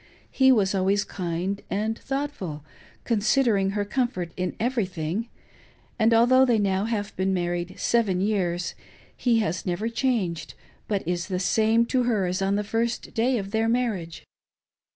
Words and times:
He 0.31 0.51
was 0.51 0.73
always 0.73 1.03
kind 1.03 1.61
and 1.69 1.95
thoughtful, 1.95 2.63
considering 3.03 3.69
her 3.77 3.85
comfort 3.85 4.31
in 4.35 4.55
everything; 4.59 5.29
and 5.99 6.11
although 6.11 6.43
they 6.43 6.55
have 6.57 6.63
now 6.89 7.03
been 7.15 7.35
married 7.35 7.75
seven 7.77 8.19
years, 8.19 8.73
he 9.15 9.41
has 9.41 9.63
never 9.63 9.89
changed, 9.89 10.55
but 10.87 11.07
is 11.07 11.27
the 11.27 11.37
same 11.39 11.85
to 11.85 12.01
her 12.05 12.25
as 12.25 12.41
on 12.41 12.55
the 12.55 12.63
first 12.63 13.13
day 13.13 13.37
of 13.37 13.51
their 13.51 13.69
marriage. 13.69 14.23